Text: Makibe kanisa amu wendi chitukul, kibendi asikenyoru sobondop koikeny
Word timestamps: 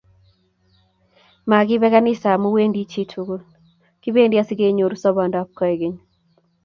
Makibe 1.49 1.87
kanisa 1.95 2.27
amu 2.35 2.49
wendi 2.55 2.81
chitukul, 2.91 3.41
kibendi 4.01 4.35
asikenyoru 4.41 4.95
sobondop 4.97 5.49
koikeny 5.57 5.97